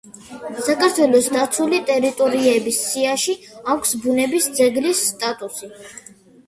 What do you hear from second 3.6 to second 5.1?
აქვს ბუნების ძეგლის